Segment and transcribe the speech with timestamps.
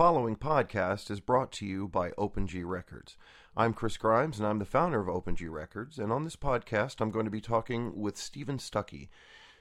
[0.00, 3.18] following podcast is brought to you by OpenG Records.
[3.54, 5.98] I'm Chris Grimes, and I'm the founder of OpenG Records.
[5.98, 9.10] And on this podcast, I'm going to be talking with Steven Stucky.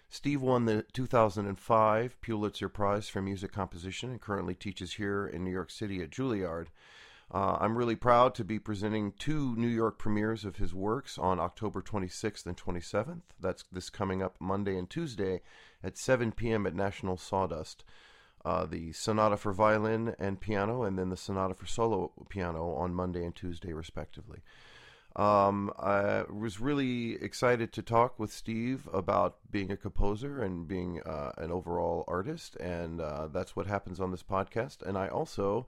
[0.07, 5.51] Steve won the 2005 Pulitzer Prize for Music Composition and currently teaches here in New
[5.51, 6.67] York City at Juilliard.
[7.29, 11.41] Uh, I'm really proud to be presenting two New York premieres of his works on
[11.41, 13.23] October 26th and 27th.
[13.41, 15.41] That's this coming up Monday and Tuesday
[15.83, 16.65] at 7 p.m.
[16.65, 17.83] at National Sawdust
[18.45, 22.93] uh, the sonata for violin and piano, and then the sonata for solo piano on
[22.93, 24.39] Monday and Tuesday, respectively.
[25.15, 31.01] Um, I was really excited to talk with Steve about being a composer and being
[31.01, 34.81] uh, an overall artist, and uh, that's what happens on this podcast.
[34.81, 35.67] And I also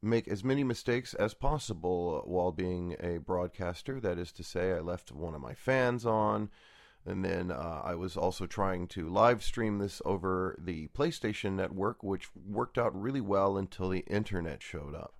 [0.00, 4.00] make as many mistakes as possible while being a broadcaster.
[4.00, 6.50] That is to say, I left one of my fans on.
[7.04, 12.02] And then uh, I was also trying to live stream this over the PlayStation Network,
[12.02, 15.14] which worked out really well until the internet showed up.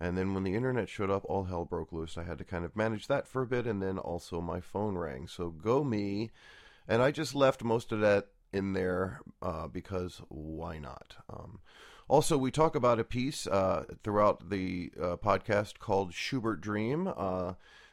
[0.00, 2.16] And then when the internet showed up, all hell broke loose.
[2.16, 4.96] I had to kind of manage that for a bit, and then also my phone
[4.96, 5.28] rang.
[5.28, 6.30] So go me.
[6.88, 11.16] And I just left most of that in there uh, because why not?
[11.28, 11.60] Um,
[12.08, 17.06] also, we talk about a piece uh, throughout the uh, podcast called Schubert Dream.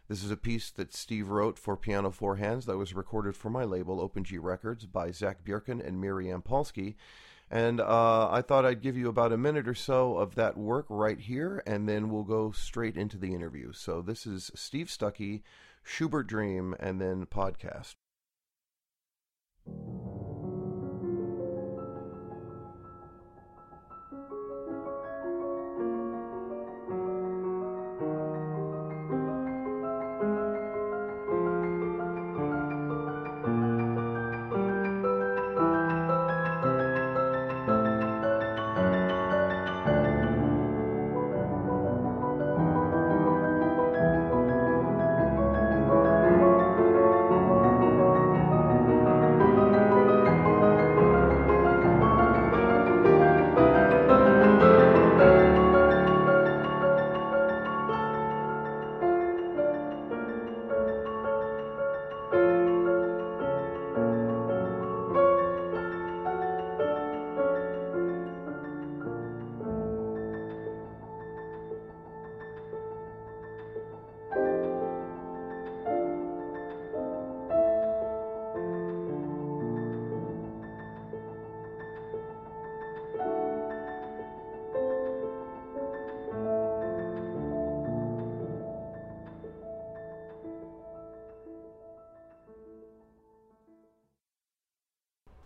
[0.08, 3.50] This is a piece that Steve wrote for Piano Four Hands that was recorded for
[3.50, 6.96] my label, Open G Records, by Xak Bjerken and Miri Yampolsky.
[7.50, 10.86] And uh, I thought I'd give you about a minute or so of that work
[10.90, 13.74] right here, and then we'll go straight into the interview.
[13.74, 15.44] So this is Steve Stucky,
[15.84, 17.96] Schubert Dream, and then podcast.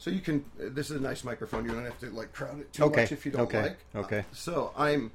[0.02, 0.44] So you can.
[0.58, 1.64] This is a nice microphone.
[1.66, 3.78] You don't have to like crowd it too Okay, much if you don't okay, like.
[3.96, 4.20] okay.
[4.20, 5.12] Uh, so I'm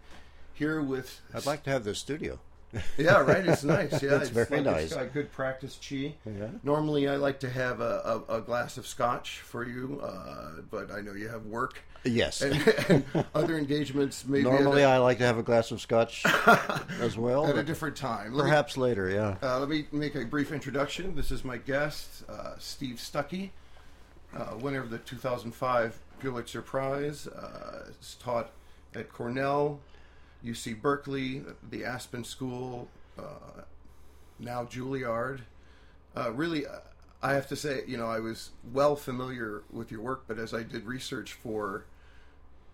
[0.54, 1.20] here with.
[1.34, 2.38] I'd like to have the studio.
[2.96, 3.44] Yeah, right.
[3.46, 4.00] It's nice.
[4.02, 4.84] Yeah, It's very like nice.
[4.86, 6.14] It's got good practice chi.
[6.24, 6.48] Yeah.
[6.62, 10.92] Normally, I like to have a, a, a glass of scotch for you, uh, but
[10.92, 12.42] I know you have work Yes.
[12.42, 12.54] and,
[12.88, 14.24] and other engagements.
[14.24, 16.22] Maybe Normally, at, I like to have a glass of scotch
[17.00, 17.46] as well.
[17.48, 18.34] at a different time.
[18.34, 19.36] Let me- perhaps later, yeah.
[19.42, 21.16] Uh, let me make a brief introduction.
[21.16, 23.52] This is my guest, uh, Steve Stucky,
[24.60, 27.26] winner of the 2005 Pulitzer Prize.
[27.26, 28.50] Uh, is taught
[28.94, 29.80] at Cornell,
[30.44, 32.88] UC Berkeley, the Aspen School,
[33.18, 33.62] uh,
[34.38, 35.40] now Juilliard.
[36.16, 36.78] Uh, really, uh,
[37.22, 40.54] I have to say, you know, I was well familiar with your work, but as
[40.54, 41.84] I did research for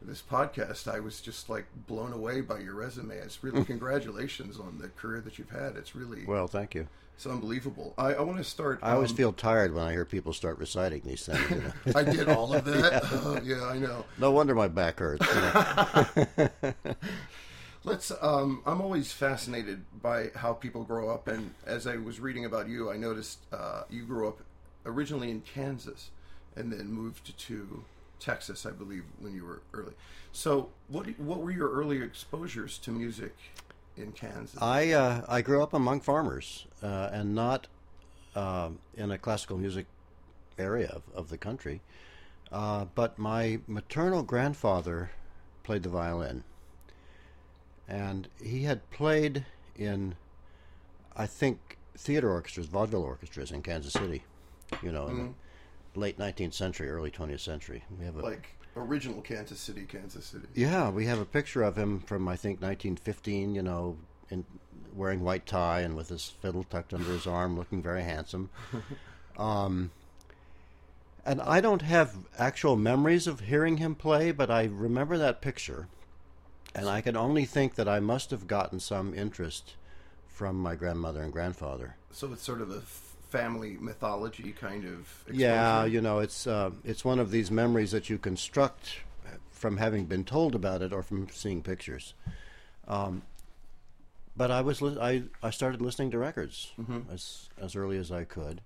[0.06, 3.14] this podcast, I was just like blown away by your resume.
[3.16, 5.76] It's really congratulations on the career that you've had.
[5.76, 6.86] It's really Well, thank you.
[7.14, 7.94] it's unbelievable.
[7.98, 8.80] I, I want to start.
[8.82, 11.50] I always um, feel tired when I hear people start reciting these things.
[11.50, 11.92] You know?
[11.94, 13.04] I did all of that.
[13.04, 14.04] Uh, yeah, I know.
[14.18, 15.26] no wonder my back hurts.
[15.26, 16.94] you know.
[17.84, 18.12] Let's.
[18.20, 22.68] Um, I'm always fascinated by how people grow up, and as I was reading about
[22.68, 24.38] you, I noticed uh, you grew up
[24.86, 26.10] originally in Kansas,
[26.54, 27.82] and then moved to
[28.22, 29.92] Texas, I believe, when you were early.
[30.30, 33.34] So, what what were your early exposures to music
[33.96, 34.60] in Kansas?
[34.62, 37.66] I uh, I grew up among farmers uh, and not
[38.34, 39.86] um in a classical music
[40.58, 41.80] area of, of the country.
[42.50, 45.10] Uh, but my maternal grandfather
[45.62, 46.44] played the violin,
[47.88, 49.46] and he had played
[49.76, 50.14] in,
[51.16, 54.22] I think, theater orchestras, vaudeville orchestras in Kansas City.
[54.82, 55.28] You know, the
[55.94, 57.84] late 19th century, early 20th century.
[57.98, 60.46] We have a like original Kansas City, Kansas City.
[60.54, 63.54] yeah, we have a picture of him from I think 1915.
[63.54, 63.96] You know,
[64.30, 64.44] in
[64.94, 68.50] wearing white tie and with his fiddle tucked under his arm, looking very handsome.
[69.36, 69.92] Um,
[71.24, 75.88] and I don't have actual memories of hearing him play, but I remember that picture.
[76.74, 79.74] And I can only think that I must have gotten some interest
[80.26, 81.96] from my grandmother and grandfather.
[82.10, 82.82] So it's sort of a
[83.32, 85.00] family mythology kind of.
[85.26, 85.40] Exposure.
[85.40, 88.98] Yeah, you know, it's uh, it's one of these memories that you construct
[89.50, 92.14] from having been told about it or from seeing pictures.
[92.86, 93.22] Um,
[94.36, 96.72] but I was li- I I started listening to records
[97.10, 98.60] as as early as I could.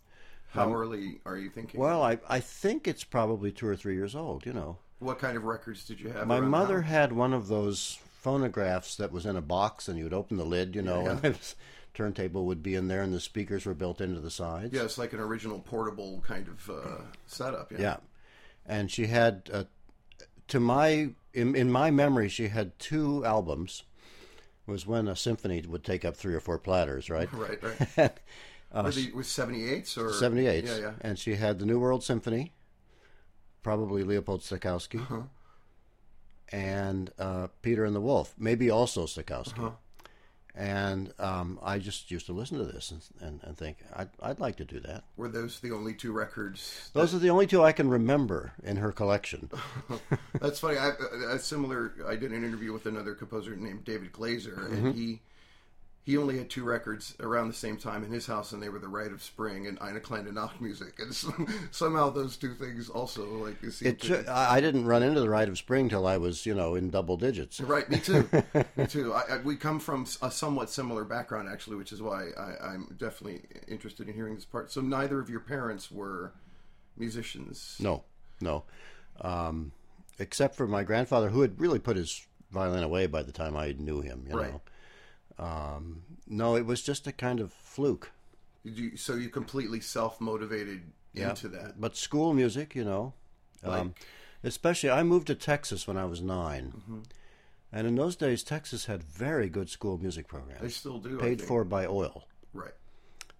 [0.51, 1.81] How early are you thinking?
[1.81, 4.47] Well, I I think it's probably two or three years old.
[4.47, 6.27] You know, what kind of records did you have?
[6.27, 10.15] my mother had one of those phonographs that was in a box, and you would
[10.15, 10.75] open the lid.
[10.75, 11.11] You know, Yeah.
[11.23, 11.55] and the
[11.97, 14.73] turntable would be in there, and the speakers were built into the sides.
[14.73, 17.73] Yeah, it's like an original portable kind of uh, setup.
[17.73, 17.81] Yeah.
[17.81, 17.97] Yeah,
[18.67, 19.65] and she had, uh,
[20.49, 23.83] to my in, in my memory, she had two albums.
[24.67, 27.29] Was when a symphony would take up three or four platters, right?
[27.33, 27.61] Right.
[27.97, 28.13] Right.
[28.75, 30.65] They with seventy eights or Seventy eight.
[30.67, 30.77] Yeah.
[30.79, 30.93] Yeah.
[31.01, 32.53] And she had the New World Symphony,
[33.63, 35.23] probably Leopold Stokowski, Uh-huh.
[36.53, 39.53] and uh, Peter and the Wolf, maybe also Stokowski.
[39.59, 39.71] Uh-huh.
[40.59, 44.41] And um, I just used to listen to this and, and, and think I'd, I'd
[44.41, 45.05] like to do that.
[45.19, 46.91] Were those the only two records?
[46.95, 49.51] Those are the only two I can remember in her collection.
[50.41, 50.79] That's funny.
[50.79, 50.93] I,
[51.31, 51.93] a a similar.
[52.07, 54.75] I did an interview with another composer named David Glazer, Mm-hmm.
[54.87, 55.21] and he
[56.07, 58.79] he only had two records around the same time in his house, and they were
[58.79, 61.33] The Rite of Spring and Eine kleine Nachtmusik, and so,
[61.73, 63.87] somehow those two things also like you see.
[63.87, 66.55] It ju- I I didn't run into the Rite of Spring till I was, you
[66.55, 67.61] know, in double digits.
[67.61, 68.29] Right, me too.
[68.77, 69.13] me too.
[69.13, 72.95] I, I, we come from a somewhat similar background, actually, which is why I, I'm
[72.99, 74.71] definitely interested in hearing this part.
[74.71, 76.33] So, neither of your parents were
[76.97, 77.77] musicians.
[77.81, 78.05] No,
[78.41, 78.63] no,
[79.21, 79.73] um,
[80.21, 83.75] except for my grandfather, who had really put his violin away by the time I
[83.77, 84.25] knew him.
[84.31, 84.53] You Right.
[84.53, 84.61] know,
[85.39, 88.11] um, no, it was just a kind of fluke.
[88.65, 91.31] Did you, so you completely self motivated Yeah.
[91.31, 91.81] into that.
[91.81, 93.15] But school music, you know,
[93.63, 93.95] um,
[94.43, 96.99] especially I moved to Texas when I was 9 Mm-hmm.
[97.73, 100.61] and in those days Texas had very good school music programs.
[100.63, 101.17] They still do.
[101.19, 102.27] Paid for by oil.
[102.53, 102.75] Right.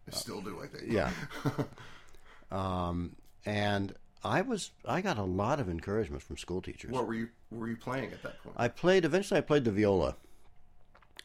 [0.07, 0.93] They still do, I think.
[0.93, 1.11] Yeah.
[2.51, 3.95] um, and
[4.25, 6.91] I was I got a lot of encouragement from school teachers.
[6.91, 8.57] What were you were you playing at that point?
[8.59, 9.39] I played eventually.
[9.39, 10.17] I played the viola.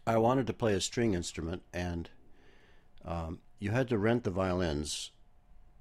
[0.05, 2.09] I wanted to play a string instrument, and
[3.05, 5.11] um, you had to rent the violins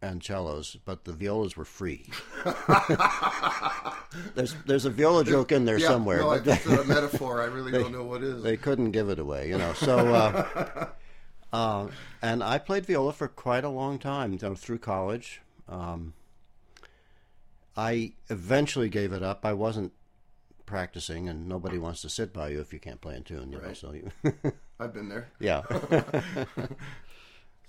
[0.02, 2.06] and cellos, but the violas were free.
[4.34, 7.40] there's there's a viola joke in there yeah, somewhere, no, but it's a metaphor.
[7.40, 8.42] I really don't know what is.
[8.42, 9.72] they couldn't give it away, you know.
[9.74, 10.88] So, uh,
[11.52, 11.88] uh,
[12.22, 15.42] and I played viola for quite a long time, you know, through college.
[15.68, 16.14] Um,
[17.76, 19.44] I eventually gave it up.
[19.44, 19.92] I wasn't
[20.70, 23.58] practicing, and nobody wants to sit by you if you can't play in tune, you
[23.58, 23.66] know.
[23.66, 23.76] Right.
[23.76, 24.10] So, you,
[24.80, 25.28] I've been there.
[25.40, 25.62] yeah.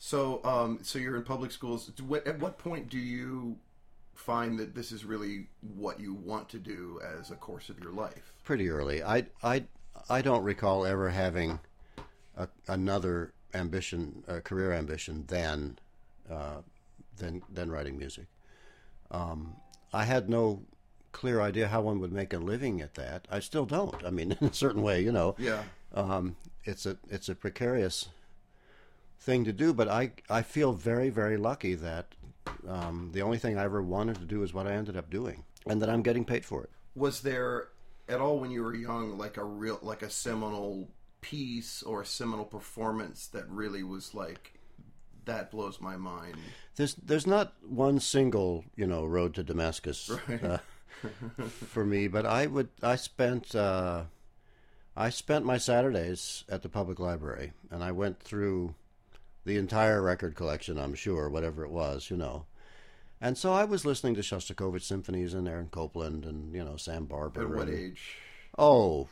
[0.03, 1.91] So, um, so you're in public schools.
[2.25, 3.55] At what point do you
[4.15, 5.45] find that this is really
[5.75, 8.33] what you want to do as a course of your life?
[8.43, 9.03] pretty early.
[9.03, 9.63] I I
[10.09, 11.59] I don't recall ever having
[12.35, 15.79] a, another ambition, career ambition than
[16.29, 16.61] uh,
[17.17, 18.25] than than writing music.
[19.11, 19.55] Um,
[19.93, 20.63] I had no
[21.11, 23.27] clear idea how one would make a living at that.
[23.31, 24.03] I still don't.
[24.05, 25.63] I mean, in a certain way, you know, Yeah.
[25.93, 28.09] um, it's a it's a precarious
[29.19, 29.73] thing to do.
[29.73, 32.07] But I I feel very very lucky that
[32.67, 35.43] um, the only thing I ever wanted to do is what I ended up doing,
[35.67, 36.69] and that I'm getting paid for it.
[36.95, 37.69] Was there
[38.09, 40.89] at all when you were young, like a real, like a seminal
[41.21, 44.53] piece or a seminal performance that really was like,
[45.25, 46.35] that blows my mind?
[46.75, 50.43] There's there's not one single you know road to Damascus Right.
[50.43, 50.57] uh,
[51.49, 54.03] for me, but I would I spent uh,
[54.95, 58.75] I spent my Saturdays at the public library, and I went through
[59.45, 60.77] the entire record collection.
[60.77, 62.45] I'm sure whatever it was, you know.
[63.19, 67.05] And so I was listening to Shostakovich symphonies and Aaron Copland and you know Sam
[67.05, 67.41] Barber.
[67.41, 68.17] At what and- age?
[68.57, 69.07] Oh,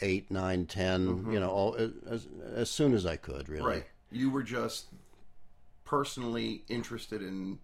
[0.00, 1.30] eight, nine, ten.
[1.30, 3.66] You know, all, as as soon as I could, really.
[3.66, 3.86] Right.
[4.10, 4.86] You were just
[5.84, 7.58] personally interested in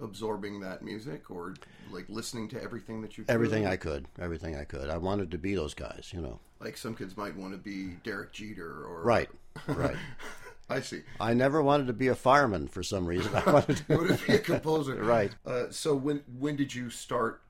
[0.00, 1.54] absorbing that music or
[1.90, 3.32] like listening to everything that you could?
[3.32, 4.90] Everything I could, everything I could.
[4.90, 6.40] I wanted to be those guys, you know.
[6.60, 9.28] like some kids might want to be Derek Jeter or Right,
[9.68, 9.96] right.
[10.70, 11.02] I see.
[11.20, 13.34] I never wanted to be a fireman for some reason.
[13.34, 15.30] I wanted to, want to be a composer, Right.
[15.44, 17.42] Uh, so when when did you start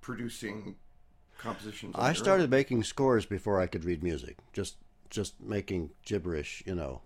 [0.00, 0.74] producing
[1.38, 1.94] compositions?
[1.96, 4.38] I started making scores before I could read music.
[4.52, 4.76] Just,
[5.08, 7.00] just making gibberish, you know,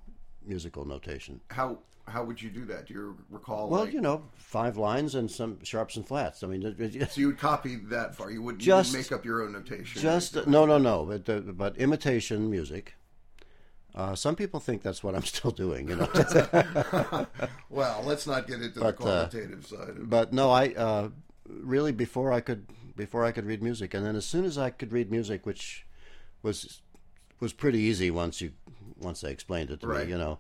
[0.44, 1.40] musical notation.
[1.50, 1.78] How
[2.08, 2.86] how would you do that?
[2.86, 3.68] Do you recall?
[3.68, 6.42] Well, like, you know, five lines and some sharps and flats.
[6.42, 8.30] I mean, it- it- so you would copy that far.
[8.30, 10.00] You wouldn't, Just- you make up your own notation.
[10.02, 11.04] just no, no, no.
[11.04, 12.94] But uh, but imitation music.
[13.94, 16.06] Uh, some people think that's what I'm still doing, you know.
[17.68, 19.88] Well, let's not get into But, the uh, qualitative side.
[19.90, 21.08] Of but no, I uh,
[21.48, 22.66] really before I could
[22.96, 25.86] before I could read music, and then as soon as I could read music, which
[26.42, 26.80] was
[27.40, 28.52] was pretty easy once you
[28.98, 30.06] once they explained it to Right.
[30.06, 30.12] me.
[30.12, 30.38] You know,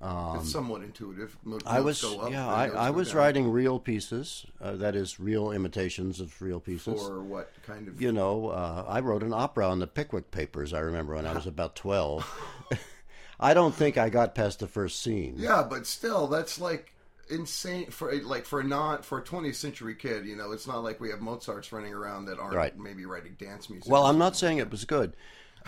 [0.00, 1.36] it's somewhat intuitive.
[1.44, 3.16] Um, I was up, yeah I, I was down.
[3.16, 4.46] writing real pieces.
[4.60, 7.02] Uh, that is real imitations of real pieces.
[7.02, 10.72] for what kind of you know, uh, I wrote an opera on the Pickwick Papers.
[10.72, 12.24] I remember when I was about twelve.
[13.40, 15.34] I don't think I got past the first scene.
[15.36, 16.92] Yeah, but still, that's like
[17.30, 20.26] insane for a- like for a not for a 20th century kid.
[20.26, 22.78] You know, it's not like we have Mozart's running around that aren't Right.
[22.78, 23.90] maybe writing dance music.
[23.90, 25.14] Well, I'm not saying it was good,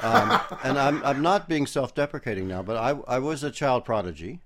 [0.02, 4.40] um, and I'm I'm not being self-deprecating now, but I I was a child prodigy,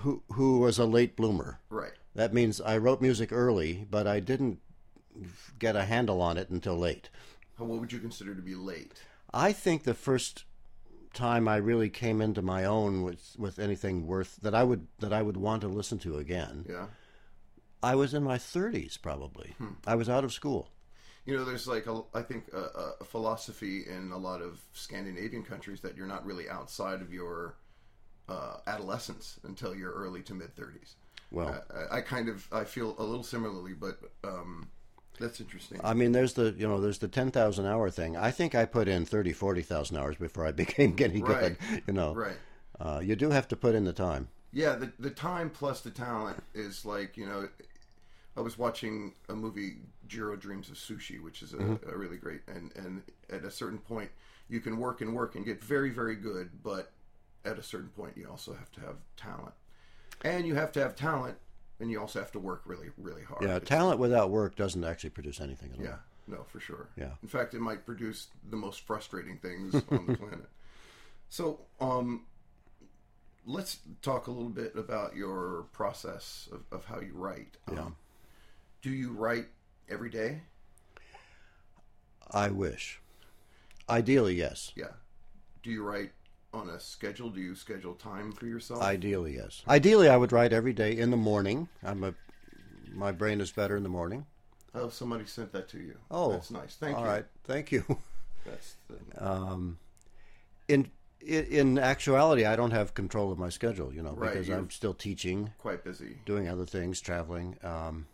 [0.00, 1.60] who who was a late bloomer.
[1.70, 1.92] right.
[2.14, 4.58] That means I wrote music early, but I didn't
[5.58, 7.08] get a handle on it until late.
[7.56, 9.02] What would you consider to be late?
[9.32, 10.44] I think the first
[11.14, 15.12] time I really came into my own with with anything worth that I would that
[15.12, 16.66] I would want to listen to again.
[16.68, 16.86] Yeah.
[17.82, 19.54] I was in my 30s probably.
[19.86, 20.68] I was out of school.
[21.26, 25.42] You know, there's like a, I think a, a philosophy in a lot of Scandinavian
[25.42, 27.56] countries that you're not really outside of your
[28.28, 30.96] uh, adolescence until your early to mid 30s.
[31.30, 31.62] Well,
[31.92, 34.68] I, I kind of I feel a little similarly, but um,
[35.18, 35.80] that's interesting.
[35.82, 38.16] I mean, there's the you know there's the ten thousand hour thing.
[38.16, 41.56] I think I put in 30, 40,000 hours before I became getting Right.
[41.60, 41.82] good.
[41.86, 42.36] You know, right.
[42.80, 44.28] uh, you do have to put in the time.
[44.52, 47.48] Yeah, the the time plus the talent is like you know.
[48.36, 49.78] I was watching a movie,
[50.10, 51.88] Jiro Dreams of Sushi, which is a, Mm-hmm.
[51.88, 54.10] a really great, and and at a certain point,
[54.48, 56.90] you can work and work and get very very good, but
[57.44, 59.54] at a certain point, you also have to have talent,
[60.24, 61.38] and you have to have talent,
[61.78, 63.42] and you also have to work really really hard.
[63.42, 65.84] Yeah, It's- talent without work doesn't actually produce anything at all.
[65.84, 66.88] yeah, no, for sure.
[66.96, 67.12] Yeah.
[67.22, 70.48] In fact, it might produce the most frustrating things on the planet.
[71.28, 72.26] So, um,
[73.46, 77.56] let's talk a little bit about your process of, of how you write.
[77.72, 77.82] Yeah.
[77.82, 77.96] Um,
[78.82, 79.46] do you write
[79.90, 80.42] every day?
[82.30, 83.00] I wish.
[83.88, 84.72] Ideally, yes.
[84.76, 84.92] Yeah.
[85.62, 86.12] Do you write
[86.54, 87.30] on a schedule?
[87.30, 88.80] Do you schedule time for yourself?
[88.82, 89.62] Ideally, yes.
[89.68, 91.68] Ideally, I would write every day in the morning.
[91.82, 92.14] I'm a
[92.92, 94.26] my brain is better in the morning.
[94.74, 95.96] oh, somebody sent that to you.
[96.10, 96.74] Oh, that's nice.
[96.76, 97.08] Thank All you.
[97.08, 97.84] All right, thank you.
[98.44, 99.78] That's the, Um,
[100.66, 103.92] in in actuality, I don't have control of my schedule.
[103.92, 106.18] You know, Right, because you're- I'm still teaching, quite busy.
[106.24, 107.58] doing other things, traveling.
[107.62, 108.06] Um,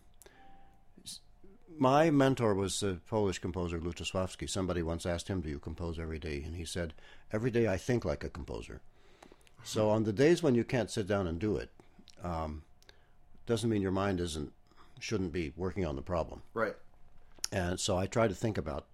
[1.78, 4.48] my mentor was the Polish composer Lutosławski.
[4.48, 6.94] Somebody once asked him, "Do you compose every day?" And he said,
[7.32, 8.80] "Every day I think like a composer."
[9.64, 11.70] So on the days when you can't sit down and do it,
[12.22, 12.62] um,
[13.46, 14.52] doesn't mean your mind isn't
[15.00, 16.42] shouldn't be working on the problem.
[16.54, 16.74] Right.
[17.52, 18.86] And so I try to think about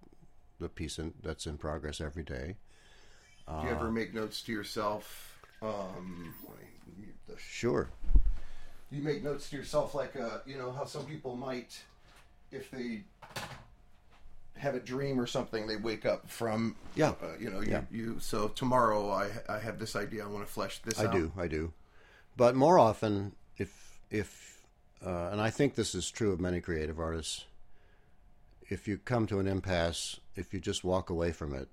[0.59, 2.57] the piece in, that's in progress every day.
[3.47, 5.39] Do you ever make notes to yourself?
[5.61, 6.65] Um, let me
[6.97, 7.39] mute this.
[7.39, 7.89] Sure.
[8.91, 11.81] you make notes to yourself like uh, you know how some people might
[12.53, 13.03] if they
[14.57, 17.13] have a dream or something they wake up from Yeah.
[17.21, 17.81] uh, you know you, Yeah.
[17.91, 21.05] you so tomorrow I, I have this idea i want to flesh this out.
[21.05, 21.73] I out do, I do.
[22.37, 24.61] But more often, if if
[25.05, 27.45] uh, and I think this is true of many creative artists,
[28.69, 31.67] if you come to an impasse, if you just walk away from it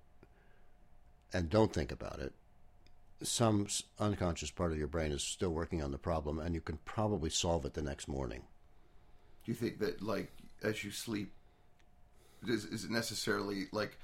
[1.32, 2.34] and don't think about it,
[3.22, 3.68] some
[4.00, 7.30] unconscious part of your brain is still working on the problem, and you can probably
[7.30, 8.42] solve it the next morning.
[9.44, 11.32] do you think that like as you sleep
[12.46, 13.98] is, is it necessarily like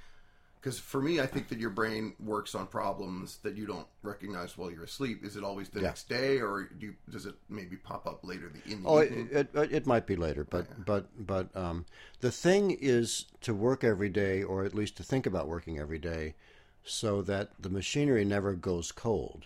[0.59, 4.57] because for me i think that your brain works on problems that you don't recognize
[4.57, 5.87] while you're asleep is it always the Yeah.
[5.87, 8.99] next day or do you, does it maybe pop up later the, in the Oh,
[8.99, 11.85] evening it, it, it might be later, but but but um,
[12.21, 15.99] the thing is to work every day, or at least to think about working every
[15.99, 16.35] day,
[16.83, 19.45] so that the machinery never goes cold.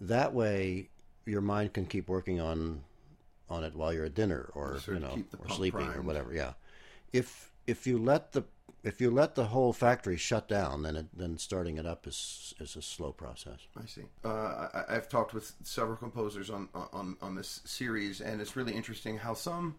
[0.00, 0.88] That way,
[1.26, 2.84] your mind can keep working on
[3.48, 6.32] on it while you're at dinner, or you know, or sleeping, or whatever.
[6.32, 6.52] Yeah,
[7.12, 8.44] if if you let the
[8.82, 12.54] if you let the whole factory shut down, then it, then starting it up is
[12.60, 13.58] is a slow process.
[13.76, 14.02] I see.
[14.24, 18.74] Uh, I, I've talked with several composers on, on on this series, and it's really
[18.74, 19.76] interesting how some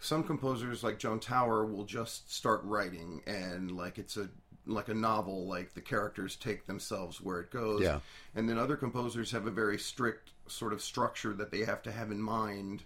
[0.00, 4.28] some composers like Joan Tower will just start writing, and like it's a
[4.68, 7.82] like a novel, like the characters take themselves where it goes.
[7.82, 8.00] Yeah.
[8.34, 11.92] And then other composers have a very strict sort of structure that they have to
[11.92, 12.84] have in mind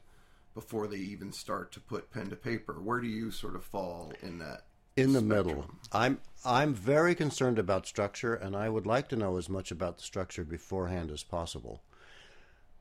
[0.54, 2.74] before they even start to put pen to paper.
[2.74, 4.64] Where do you sort of fall in that?
[4.96, 5.46] in the spectrum?
[5.46, 5.70] middle.
[5.92, 9.96] I'm I'm very concerned about structure, and I would like to know as much about
[9.96, 11.82] the structure beforehand as possible.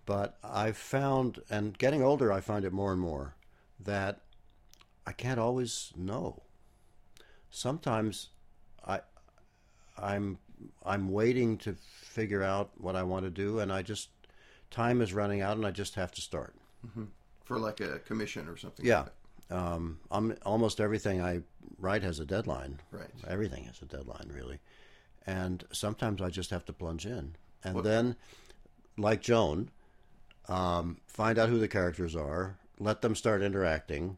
[0.05, 3.35] But I've found, and getting older, I find it more and more
[3.79, 4.21] that
[5.05, 6.41] I can't always know.
[7.49, 8.29] Sometimes
[10.01, 10.37] I'm
[10.85, 14.09] I'm waiting to figure out what I want to do, and I just
[14.69, 16.55] time is running out, and I just have to start.
[17.43, 18.85] for like a commission or something.
[18.85, 19.01] Yeah,
[19.49, 21.41] like um, I'm, almost everything I
[21.77, 22.79] write has a deadline.
[22.91, 23.09] Right.
[23.27, 24.59] Everything has a deadline, really.
[25.27, 27.35] And sometimes I just have to plunge in.
[27.63, 28.15] And What- then,
[28.97, 29.69] like Joan,
[30.47, 34.17] um, find out who the characters are, let them start interacting,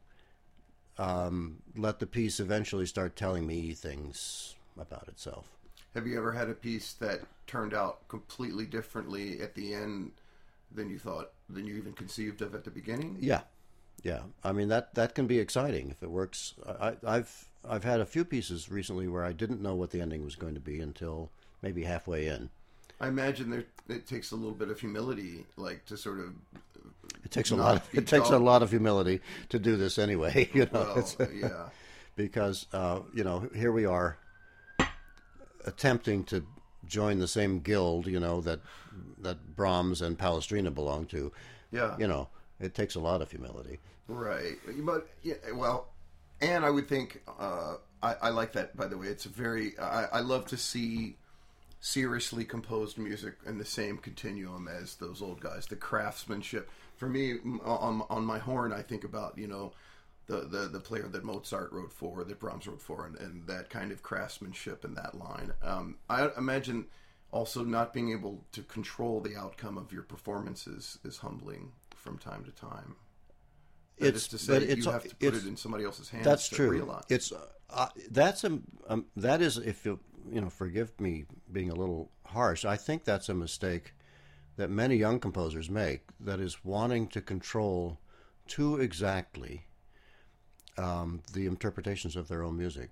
[0.98, 5.48] um, let the piece eventually start telling me things about itself.
[5.94, 10.12] Have you ever had a piece that turned out completely differently at the end
[10.74, 13.18] than you thought, than you even conceived of at the beginning?
[13.20, 13.42] Yeah,
[14.02, 14.22] yeah.
[14.44, 16.56] I mean that that can be exciting if it works.
[16.68, 20.24] I, I've I've had a few pieces recently where I didn't know what the ending
[20.24, 21.30] was going to be until
[21.62, 22.50] maybe halfway in.
[23.00, 26.34] I imagine there, it takes a little bit of humility, like to sort of.
[27.24, 27.78] It takes a lot.
[27.78, 30.50] Of, it takes a lot of humility to do this anyway.
[30.54, 31.70] You know, Well, yeah,
[32.16, 34.18] because uh, you know here we are
[35.66, 36.46] attempting to
[36.86, 38.08] join the same guild.
[38.08, 38.60] You know that
[39.20, 41.32] that Brahms and Palestrina belong to.
[41.72, 42.30] yeah, You know,
[42.60, 43.80] it takes a lot of humility.
[44.08, 44.56] right.
[44.80, 45.88] But yeah, well,
[46.42, 48.76] and I would think uh, I, I like that.
[48.76, 49.78] By the way, it's a very.
[49.80, 51.16] I, I love to see
[51.80, 55.66] seriously composed music in the same continuum as those old guys.
[55.68, 56.70] The craftsmanship.
[56.98, 59.74] For me, on on my horn, I think about you know.
[60.28, 63.70] The, the, the player that Mozart wrote for, that Brahms wrote for, and, and that
[63.70, 65.52] kind of craftsmanship in that line.
[65.62, 66.86] Um, I imagine
[67.32, 72.46] also not being able to control the outcome of your performances is humbling from time
[72.46, 72.96] to time.
[73.98, 76.24] That It's- is to say, it's- you have to put it in somebody else's hands.
[76.26, 76.70] That's to true.
[76.70, 77.04] Realize.
[77.10, 77.32] It's
[77.70, 80.00] uh, that's a um, that is if you
[80.32, 82.66] you know forgive me being a little harsh.
[82.66, 83.94] I think that's a mistake
[84.56, 86.04] that many young composers make.
[86.20, 88.00] That is wanting to control
[88.48, 89.66] too exactly
[90.78, 92.90] um, the interpretations of their own music.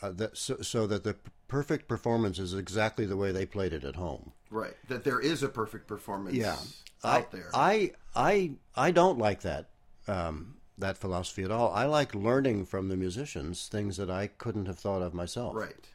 [0.00, 1.16] Uh, that so, so that the
[1.48, 4.32] perfect performance is exactly the way they played it at home.
[4.50, 4.76] right.
[4.88, 6.56] That there is a perfect performance Yeah.
[7.02, 7.50] out I, there.
[7.52, 9.70] I I I don't like that
[10.06, 11.72] um, that philosophy at all.
[11.72, 15.56] I like learning from the musicians things that I couldn't have thought of myself.
[15.56, 15.88] right.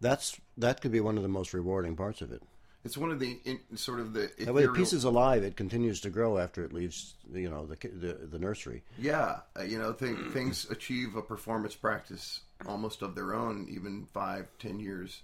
[0.00, 2.42] That's that could be one of the most rewarding parts of it.
[2.84, 5.42] It's one of the in, sort of the That way, the piece is alive.
[5.42, 8.82] It continues to grow after it leaves, you know, the the, the nursery.
[8.98, 14.06] Yeah, uh, you know, th- things achieve a performance practice almost of their own, even
[14.12, 15.22] five, ten years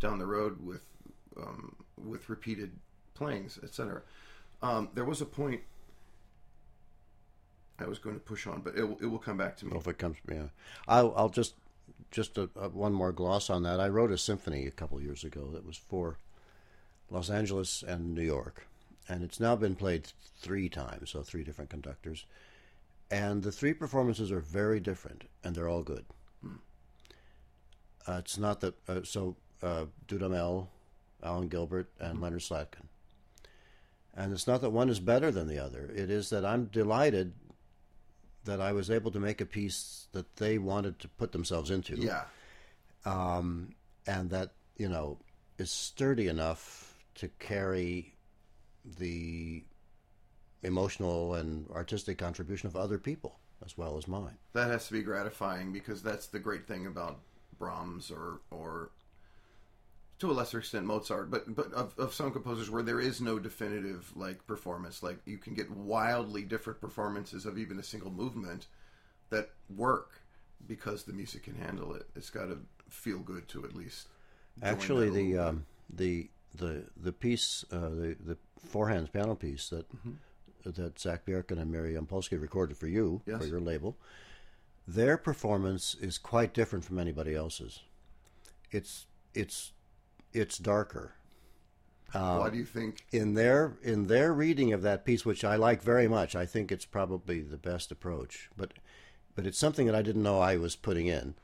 [0.00, 0.82] down the road with
[1.36, 2.72] um, with repeated
[3.14, 4.02] playings, etc.
[4.62, 5.60] Um, there was a point
[7.78, 9.76] I was going to push on, but it, will- it will come back to me.
[9.76, 10.44] If it comes, yeah,
[10.88, 11.54] I'll, I'll just
[12.10, 13.80] just a, a, one more gloss on that.
[13.80, 16.16] I wrote a symphony a couple years ago that was for
[17.10, 18.66] Los Angeles and New York,
[19.08, 20.08] and it's now been played
[20.40, 22.26] three times, so three different conductors,
[23.10, 26.04] and the three performances are very different, and they're all good.
[28.08, 30.68] Uh, it's not that uh, so uh, Dudamel,
[31.22, 32.86] Alan Gilbert, and Leonard Slatkin.
[34.14, 35.90] And it's not that one is better than the other.
[35.94, 37.34] It is that I'm delighted
[38.44, 41.96] that I was able to make a piece that they wanted to put themselves into,
[41.96, 42.22] Yeah,
[43.04, 43.74] um,
[44.06, 45.18] and that you know
[45.58, 48.14] is sturdy enough to carry
[48.98, 49.64] the
[50.62, 54.36] emotional and artistic contribution of other people as well as mine.
[54.52, 57.20] that has to be gratifying because that's the great thing about
[57.58, 58.90] Brahms or or
[60.18, 63.38] to a lesser extent Mozart, but but of, of some composers where there is no
[63.38, 68.66] definitive like performance, like you can get wildly different performances of even a single movement
[69.30, 70.20] that work
[70.66, 72.06] because the music can handle it.
[72.14, 74.08] It's got to feel good to at least.
[74.62, 79.86] Actually, the um, the the the piece, uh, the the four hands piano piece that
[80.64, 83.38] that Xak Bjerken and Miri Yampolsky recorded for you Yes.
[83.38, 83.96] for your label,
[84.88, 87.82] their performance is quite different from anybody else's.
[88.70, 89.72] It's it's
[90.32, 91.14] it's darker.
[92.12, 93.04] why do you think?
[93.12, 96.72] in their in their reading of that piece, which I like very much, I think
[96.72, 98.48] it's probably the best approach.
[98.56, 98.72] But
[99.34, 101.34] but it's something that I didn't know I was putting in.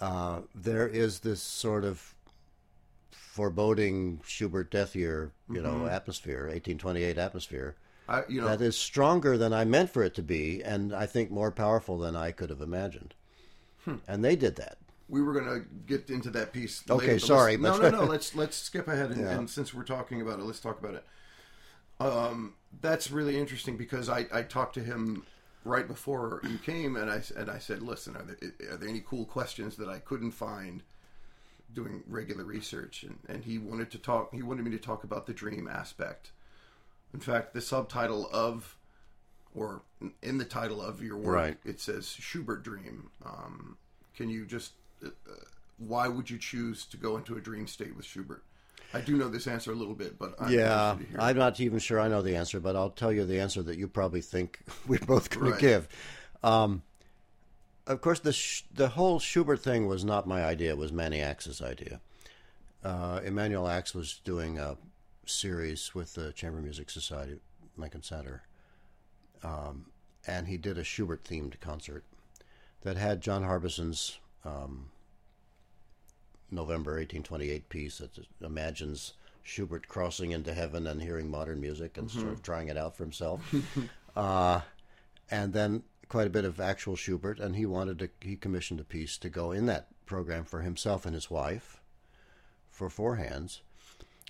[0.00, 2.14] Uh, there is this sort of
[3.36, 7.76] foreboding Schubert death year, you know, atmosphere, 1828 atmosphere.
[8.08, 11.06] I, you know, That is stronger than I meant for it to be, and I
[11.06, 13.14] think more powerful than I could have imagined.
[14.08, 14.78] And they did that.
[15.08, 16.82] we were going to get into that piece.
[16.90, 18.04] Okay, later, but sorry, let's- no, no, no.
[18.14, 19.38] Let's let's skip ahead, and, Yeah.
[19.38, 21.04] and since we're talking about it, let's talk about it.
[22.00, 25.24] Um, that's really interesting because I, I talked to him
[25.64, 29.02] right before you came, and I and I said, listen, are there are there any
[29.06, 30.82] cool questions that I couldn't find
[31.72, 33.02] doing regular research?
[33.02, 34.32] And and he wanted to talk.
[34.34, 36.32] He wanted me to talk about the dream aspect.
[37.14, 38.76] In fact, the subtitle of
[39.54, 39.82] or
[40.22, 41.56] in the title of your work, Right.
[41.64, 43.10] it says Schubert Dream.
[43.24, 43.78] Um,
[44.14, 45.32] can you just, uh, uh,
[45.78, 48.42] why would you choose to go into a dream state with Schubert?
[48.92, 51.20] I do know this answer a little bit, but I'm yeah, interested to hear.
[51.20, 53.78] I'm not even sure I know the answer, but I'll tell you the answer that
[53.78, 55.54] you probably think we're both going Right.
[55.54, 55.88] to give.
[56.42, 56.82] Um,
[57.86, 61.20] of course, the sh- the whole Schubert thing was not my idea; it was Manny
[61.20, 62.00] Ax's idea.
[62.84, 64.76] Uh, Emanuel Ax was doing a
[65.24, 67.36] series with the Chamber Music Society
[67.76, 68.42] Lincoln Center,
[69.42, 69.86] um,
[70.26, 72.04] and he did a Schubert themed concert
[72.82, 74.90] that had John Harbison's um,
[76.50, 82.32] November 1828 piece that imagines Schubert crossing into heaven and hearing modern music and sort
[82.32, 83.40] of trying it out for himself.
[84.16, 84.60] uh,
[85.30, 88.84] and then quite a bit of actual Schubert, and he wanted to, he commissioned a
[88.84, 91.80] piece to go in that program for himself and his wife
[92.70, 93.62] for four hands.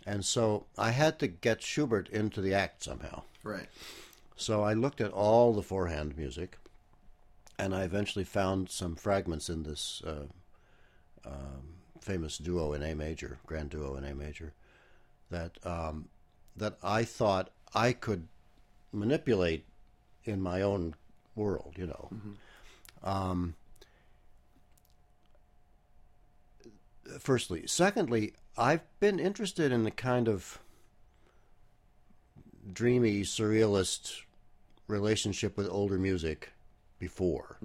[0.06, 3.22] And so I had to get Schubert into the act somehow.
[3.42, 3.68] right.
[4.38, 6.58] So I looked at all the forehand music,
[7.58, 10.26] and I eventually found some fragments in this uh,
[11.24, 14.52] um, famous duo in A major, grand duo in A major,
[15.30, 16.08] that um,
[16.54, 18.28] that I thought I could
[18.92, 19.64] manipulate
[20.24, 20.94] in my own
[21.36, 21.74] world.
[21.76, 22.10] You know,
[23.04, 23.54] um,
[27.20, 30.58] firstly, secondly, I've been interested in the kind of
[32.72, 34.22] dreamy surrealist
[34.88, 36.52] relationship with older music
[36.98, 37.58] before.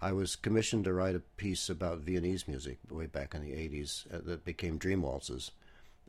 [0.00, 4.12] I was commissioned to write a piece about Viennese music way back in the 80s
[4.12, 5.52] uh, that became Dream Waltzes.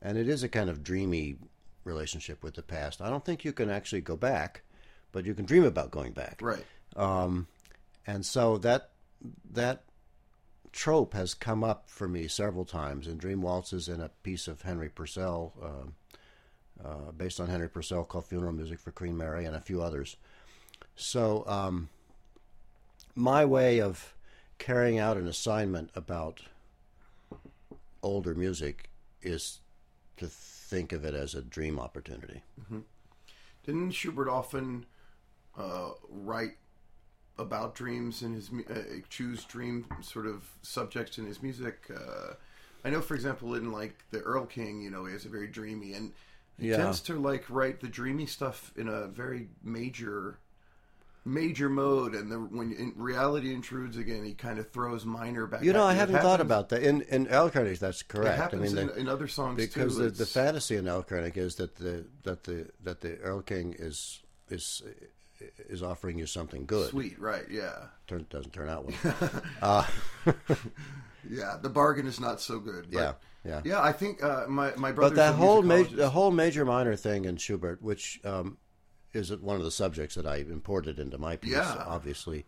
[0.01, 1.37] And it is a kind of dreamy
[1.83, 3.01] relationship with the past.
[3.01, 4.61] I don't think you can actually go back,
[5.11, 6.39] but you can dream about going back.
[6.41, 6.65] Right.
[6.97, 7.47] Um,
[8.05, 8.89] and so that
[9.51, 9.83] that
[10.73, 14.61] trope has come up for me several times in Dream Waltzes in a piece of
[14.61, 15.93] Henry Purcell, um
[16.83, 20.15] uh, based on Henry Purcell called Funeral Music for Queen Mary, and a few others.
[20.95, 21.89] So um,
[23.15, 24.13] my way of
[24.59, 26.41] carrying out an assignment about
[28.03, 28.89] older music
[29.21, 29.59] is
[30.17, 32.43] to think of it as a dream opportunity.
[33.65, 34.85] Didn't Schubert often
[35.57, 36.57] uh, write
[37.39, 41.77] about dreams and his uh, choose dream sort of subjects in his music?
[41.93, 42.33] Uh,
[42.85, 45.47] I know, for example, in like the Earl King, you know, he has a very
[45.47, 46.13] dreamy, and
[46.59, 46.77] he Yeah.
[46.77, 50.37] tends to like write the dreamy stuff in a very major,
[51.25, 55.63] major mode, and the, when in reality intrudes again, he kind of throws minor back.
[55.63, 56.81] You know, I It havenens thought about that.
[56.83, 58.33] In in Erlkönig, that's It correct.
[58.39, 60.03] I happens mean, in, the- in other songs because too.
[60.05, 64.21] the, the fantasy in Erlkönig is that the that the that the Earl King is
[64.49, 64.81] is
[65.69, 66.89] is offering you something good.
[66.89, 67.45] sweet, right?
[67.49, 67.73] Yeah,
[68.07, 68.85] Turn, doesn't turn out
[69.61, 69.87] well.
[71.29, 71.57] yeah.
[71.61, 72.87] The bargain is not so good.
[72.89, 73.13] Yeah,
[73.45, 73.61] yeah.
[73.63, 75.15] Yeah, I think uh, my my brother.
[75.15, 78.57] but that whole major the whole major minor thing in Schubert, which um,
[79.13, 81.83] is one of the subjects that I imported into my piece, Yeah.
[81.85, 82.45] obviously,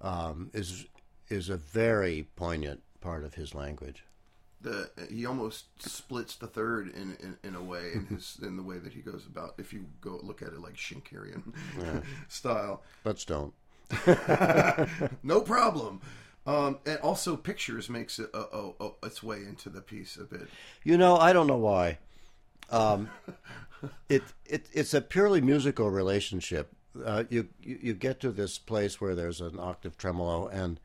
[0.00, 0.86] um, is
[1.28, 4.04] is a very poignant part of his language.
[4.60, 8.62] The he almost splits the third in in, in a way in his in the
[8.62, 9.54] way that he goes about.
[9.58, 11.54] If you go look at it like Schenkerian
[12.28, 13.54] style, Let's don't.
[15.22, 16.00] no problem.
[16.46, 20.24] Um, and also, pictures makes it uh, oh, oh, its way into the piece a
[20.24, 20.48] bit.
[20.84, 21.98] You know, I don't know why.
[22.70, 23.10] Um,
[24.08, 26.72] it, it it's a purely musical relationship.
[27.04, 30.80] Uh, you, you you get to this place where there's an octave tremolo, and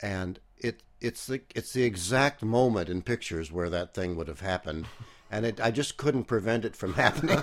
[0.00, 4.40] and it it's the it's the exact moment in pictures where that thing would have
[4.40, 4.86] happened,
[5.30, 7.40] and it I just couldn't prevent it from happening.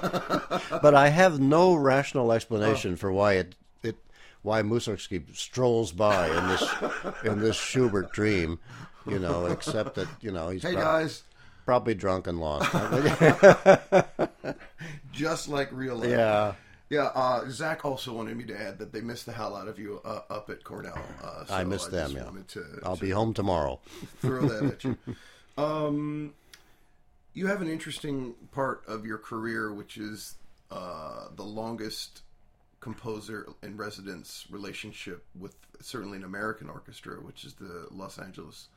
[0.82, 2.98] but I have no rational explanation oh.
[2.98, 3.98] for why it it
[4.42, 6.74] why Mussorgsky strolls by in this
[7.24, 8.60] in this Schubert dream,
[9.08, 11.24] you know, except that you know he's Hey prob- guys,
[11.66, 12.72] probably drunk and lost.
[15.12, 16.10] just like real life.
[16.10, 16.54] yeah.
[16.90, 19.80] Yeah, uh, Xak also wanted me to add that they missed the hell out of
[19.80, 21.00] you uh, up at Cornell.
[21.24, 22.30] Uh, so I missed them, yeah.
[22.50, 23.80] to, I'll to be home tomorrow.
[24.22, 24.98] throw that at you.
[25.58, 26.34] Um,
[27.34, 30.36] you have an interesting part of your career, which is
[30.70, 32.22] uh, the longest
[32.80, 38.68] composer in residence relationship with certainly an American orchestra, which is the Los Angeles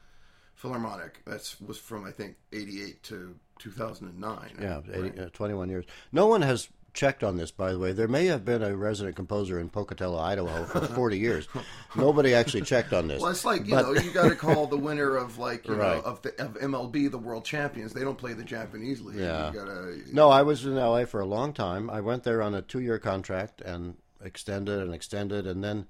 [0.54, 1.20] Philharmonic.
[1.26, 4.58] That's was from I think '88 to 2009.
[4.60, 5.18] Yeah, 80, right?
[5.18, 5.84] uh, 21 years.
[6.10, 7.92] No one has checked on this, by the way.
[7.92, 11.46] There may have been a resident composer in Pocatello, Idaho for 40 years.
[11.94, 13.22] Nobody actually checked on this.
[13.22, 15.74] Well, it's like you But- know, you got to call the winner of like you
[15.74, 15.96] Right.
[15.96, 17.92] know of the of MLB the world champions.
[17.92, 19.18] They don't play the Japanese league.
[19.20, 19.52] Yeah.
[19.54, 21.88] Gotta, No, I was in LA for a long time.
[21.88, 25.46] I went there on a two year contract and extended and extended.
[25.46, 25.86] And then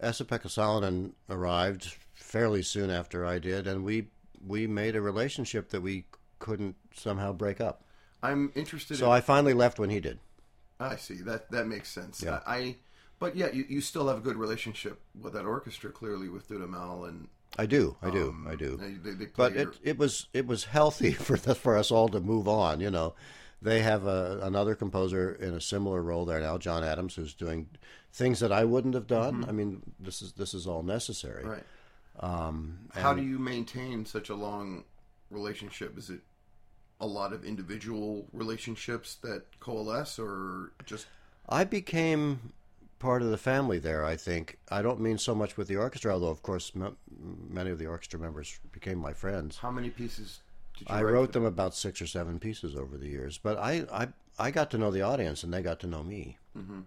[0.00, 3.66] Esa-Pekka Salonen arrived fairly soon after I did.
[3.66, 4.08] And we,
[4.46, 6.06] we made a relationship that we
[6.38, 7.84] couldn't somehow break up.
[8.22, 8.96] I'm interested.
[8.98, 10.18] So in, I finally left when he did.
[10.78, 12.22] I see that that makes sense.
[12.22, 12.40] Yeah.
[12.46, 12.76] I,
[13.18, 17.08] but yeah, you, you still have a good relationship with that orchestra, clearly with Dudamel
[17.08, 18.76] and I do, I do, um, I do.
[18.76, 22.08] They, they, but your- it it was it was healthy for the, for us all
[22.08, 22.80] to move on.
[22.80, 23.14] You know,
[23.60, 27.68] they have a, another composer in a similar role there now, John Adams, who's doing
[28.12, 29.42] things that I wouldn't have done.
[29.42, 29.50] Mm-hmm.
[29.50, 31.44] I mean, this is this is all necessary.
[31.44, 31.64] right.
[32.20, 34.84] Um, How do you maintain such a long
[35.30, 35.96] relationship?
[35.96, 36.20] Is it
[37.02, 41.06] a lot of individual relationships that coalesce, or just
[41.48, 42.52] I became
[42.98, 44.04] part of the family there.
[44.04, 46.96] I think I don't mean so much with the orchestra, although of course m-
[47.50, 49.58] many of the orchestra members became my friends.
[49.58, 50.40] how many pieces
[50.78, 53.58] did you I wrote for- them about six or seven pieces over the years, but
[53.58, 56.80] I I, I got to know the audience and they got to know me, Mm-hmm.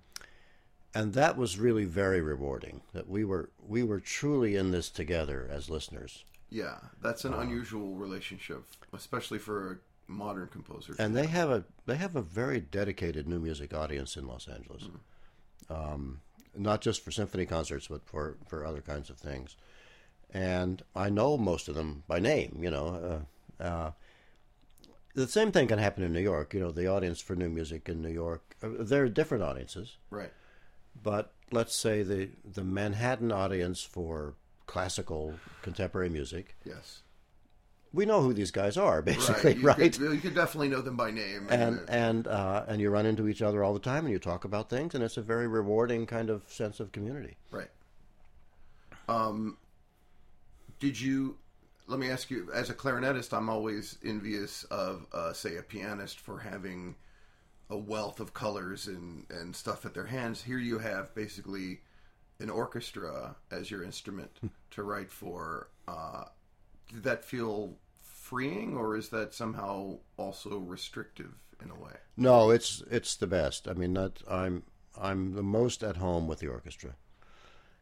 [0.93, 2.81] and that was really very rewarding.
[2.93, 7.95] That we were we were truly in this together as listeners, Yeah, that's an unusual
[7.95, 10.99] relationship, especially for a modern composers.
[10.99, 14.83] and they have a they have a very dedicated new music audience in Los Angeles,
[14.83, 15.73] Mm-hmm.
[15.73, 16.21] um,
[16.57, 19.55] not just for symphony concerts, but for for other kinds of things.
[20.33, 22.59] And I know most of them by name.
[22.61, 23.25] You know,
[23.59, 23.91] uh, uh,
[25.13, 26.53] the same thing can happen in New York.
[26.53, 29.97] You know, the audience for new music in New York, uh, they're different audiences.
[30.09, 30.31] right.
[31.01, 37.01] But let's say the the Manhattan audience for classical contemporary music, Yes.
[37.93, 39.77] We know who these guys are, basically, You right?
[39.77, 41.47] Could, you could definitely know them by name.
[41.49, 44.19] and uh, and uh, and you run into each other all the time, and you
[44.19, 47.37] talk about things, and it's a very rewarding kind of sense of community.
[47.51, 47.69] Right.
[49.07, 49.57] Um,
[50.79, 51.37] did you?
[51.87, 52.49] Let me ask you.
[52.53, 56.95] As a clarinetist, I'm always envious of, uh, say, a pianist for having
[57.69, 60.41] a wealth of colors and and stuff at their hands.
[60.41, 61.81] Here you have basically
[62.39, 64.31] an orchestra as your instrument
[64.71, 65.69] to write for.
[65.87, 66.25] Uh,
[66.89, 71.93] did that feel freeing, or is that somehow also restrictive in a way?
[72.17, 73.67] No, it's it's the best.
[73.67, 74.63] I mean, that I'm
[74.99, 76.95] I'm the most at home with the orchestra,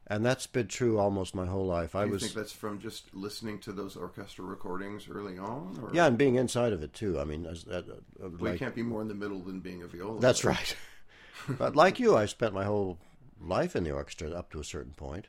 [0.08, 1.96] and that's been true almost my whole life.
[1.96, 5.80] I Do you was think that's from just listening to those orchestra recordings early on?
[5.82, 5.92] Or?
[5.94, 7.20] yeah, and being inside of it too.
[7.20, 7.82] I mean, as, uh,
[8.22, 10.20] uh, you like, can't be more in the middle than being a viola.
[10.20, 10.76] that's right.
[11.58, 13.00] but like you, I spent my whole
[13.40, 15.28] life in the orchestra up to a certain point,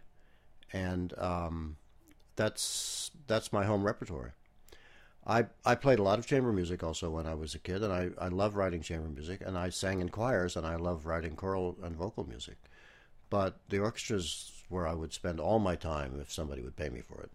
[0.73, 1.77] and um,
[2.37, 4.35] that's that's my home repertoire.
[5.27, 7.93] I I played a lot of chamber music also when I was a kid, and
[7.93, 11.37] I I love writing chamber music, and I sang in choirs, and I love writing
[11.37, 12.57] choral and vocal music.
[13.31, 17.01] But the orchestra's where I would spend all my time if somebody would pay me
[17.01, 17.31] for it.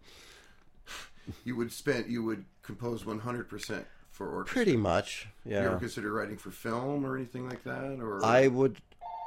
[1.45, 2.07] You would spend.
[2.07, 4.63] You would compose one hundred percent for orchestra.
[4.63, 7.99] Pretty much, You ever consider writing for film or anything like that?
[8.01, 8.77] Or I would.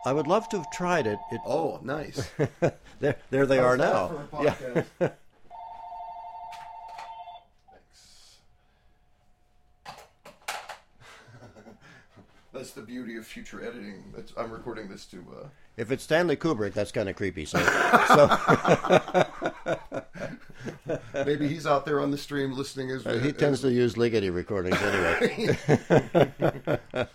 [0.05, 1.19] I would love to have tried it.
[1.31, 2.29] it oh, nice.
[2.99, 4.29] there, there they are now.
[4.43, 4.83] Yeah.
[12.52, 12.52] Yeah.
[12.63, 14.05] That's the beauty of future editing.
[14.15, 15.17] That's, I'm recording this to.
[15.37, 15.47] Uh,
[15.77, 17.45] If it's Stanley Kubrick, that's kind of creepy.
[17.45, 17.59] So,
[18.07, 18.39] so
[21.27, 24.33] maybe he's out there on the stream listening as Uh, he tends to use Ligeti
[24.33, 25.59] recordings anyway.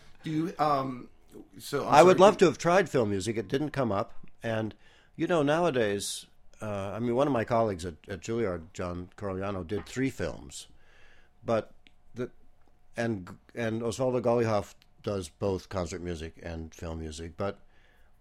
[0.25, 0.53] Do you?
[0.59, 1.07] Um.
[1.59, 3.37] So I'm I would sorry, love to have tried film music.
[3.37, 4.75] It didn't come up, and
[5.15, 6.25] you know nowadays,
[6.61, 10.67] uh, I mean, one of my colleagues at, at Juilliard, John Corigliano, did three films,
[11.45, 11.71] but
[12.15, 12.31] the
[12.97, 17.59] and and Osvaldo Golijov does both concert music and film music, but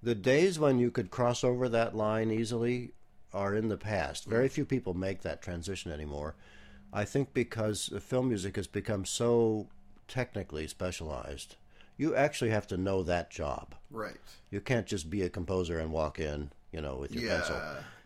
[0.03, 2.93] the days when you could cross over that line easily
[3.33, 4.25] are in the past.
[4.25, 4.53] Very mm.
[4.53, 6.35] few people make that transition anymore.
[6.93, 9.69] I think because the film music has become so
[10.09, 11.57] technically specialized.
[11.97, 13.75] You actually have to know that job.
[13.91, 14.17] Right.
[14.51, 17.41] You can't just be a composer and walk in, you know, with your Yeah.
[17.41, 17.61] pencil.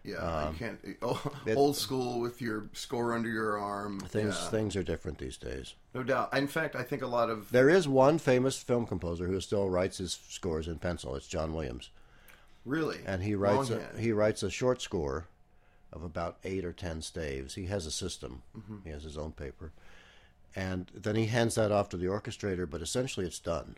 [0.05, 0.51] Yeah.
[0.51, 0.81] you can't.
[1.03, 1.23] Oh,
[1.55, 4.01] old school with your score under your arm.
[4.01, 5.75] Things yeah, things are different these days.
[5.95, 6.37] no doubt.
[6.37, 9.69] In fact, I think a lot of There is one famous film composer who still
[9.69, 11.15] writes his scores in pencil.
[11.17, 11.91] It's John Williams,
[12.65, 15.27] really and he writes a, he writes a short score
[15.93, 17.55] of about eight or ten staves.
[17.55, 18.43] He has a system.
[18.57, 18.77] Mm-hmm.
[18.85, 19.73] He has his own paper,
[20.57, 22.69] and then he hands that off to the orchestrator.
[22.69, 23.77] But essentially, it's done.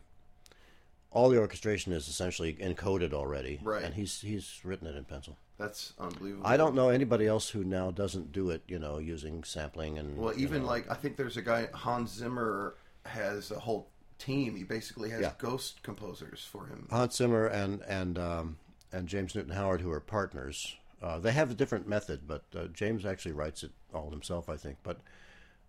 [1.12, 3.84] All the orchestration is essentially encoded already, Right.
[3.84, 5.36] And he's he's written it in pencil.
[5.58, 6.46] That's unbelievable.
[6.46, 10.16] I don't know anybody else who now doesn't do it, you know, using sampling and.
[10.16, 10.68] Well, even know.
[10.68, 14.56] like I think there's a guy Hans Zimmer has a whole team.
[14.56, 15.32] He basically has Yeah.
[15.38, 16.88] ghost composers for him.
[16.90, 18.56] Hans Zimmer and and um,
[18.92, 20.76] and James Newton Howard, who are partners.
[21.02, 24.56] Uh, they have a different method, but uh, James actually writes it all himself, I
[24.56, 24.78] think.
[24.82, 24.98] But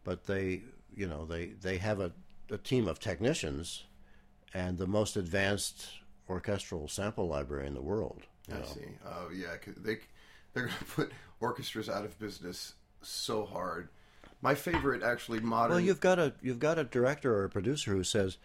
[0.04, 0.62] but they,
[0.96, 2.12] you know, they they have a,
[2.50, 3.84] a team of technicians
[4.54, 5.88] and the most advanced
[6.30, 8.22] orchestral sample library in the world.
[8.52, 8.66] I know.
[8.66, 8.82] see.
[9.06, 10.00] Oh yeah, they
[10.54, 13.90] they're going to put orchestras out of business so hard.
[14.42, 15.72] My favorite, actually, modern.
[15.72, 18.38] Well, you've got a you've got a director or a producer who says,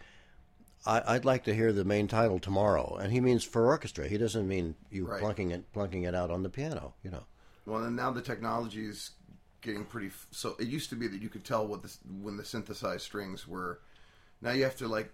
[0.85, 4.07] I, "I'd like to hear the main title tomorrow," and he means for orchestra.
[4.07, 5.19] He doesn't mean you Right.
[5.21, 6.93] plunking it plunking it out on the piano.
[7.03, 7.23] You know.
[7.65, 9.11] Well, and now the technology is
[9.61, 10.07] getting pretty.
[10.07, 13.01] f- So it used to be that you could tell what the when the synthesized
[13.03, 13.81] strings were.
[14.41, 15.11] Now you have to like.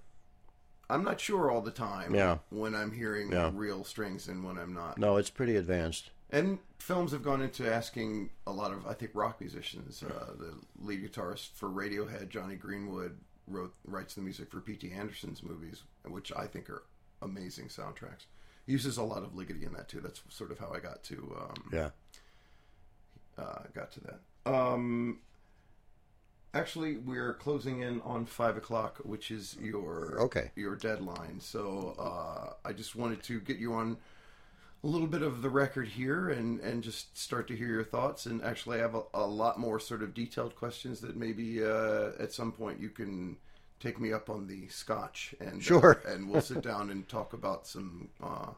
[0.89, 2.13] I'm not sure all the time.
[2.13, 2.37] Yeah.
[2.49, 3.51] When I'm hearing Yeah.
[3.53, 4.97] real strings and when I'm not.
[4.97, 6.11] No, it's pretty advanced.
[6.31, 10.03] And films have gone into asking a lot of, I think, rock musicians.
[10.03, 13.17] Uh, the lead guitarist for Radiohead, Jonny Greenwood,
[13.47, 14.91] wrote writes the music for P.T.
[14.91, 16.83] Anderson's movies, which I think are
[17.21, 18.25] amazing soundtracks.
[18.65, 20.01] He uses a lot of Ligeti in that too.
[20.01, 21.89] That's sort of how I got to um, Yeah.
[23.37, 24.19] uh, got to that.
[24.51, 25.19] Um,
[26.55, 30.51] actually, we're closing in on five o'clock, which is your Okay.
[30.55, 31.39] your deadline.
[31.39, 33.97] So uh, I just wanted to get you on
[34.83, 38.25] a little bit of the record here and and just start to hear your thoughts.
[38.25, 42.11] And actually, I have a, a lot more sort of detailed questions that maybe uh,
[42.19, 43.37] at some point you can
[43.79, 46.01] take me up on the scotch and uh, Sure.
[46.07, 48.51] and we'll sit down and talk about some uh,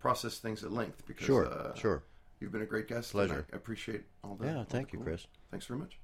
[0.00, 1.46] process things at length because Sure.
[1.46, 2.02] uh, sure.
[2.40, 3.12] You've been a great guest.
[3.12, 3.46] Pleasure.
[3.52, 4.48] I appreciate all the.
[4.48, 4.64] all Yeah.
[4.64, 5.26] Thank you, cool- Chris.
[5.50, 5.98] Thanks very much.